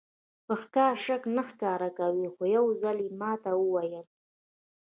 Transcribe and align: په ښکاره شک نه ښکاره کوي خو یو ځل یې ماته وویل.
په 0.45 0.53
ښکاره 0.61 0.99
شک 1.05 1.21
نه 1.35 1.43
ښکاره 1.49 1.89
کوي 1.99 2.27
خو 2.33 2.43
یو 2.55 2.65
ځل 2.81 2.97
یې 3.05 3.09
ماته 3.21 3.51
وویل. 3.57 4.05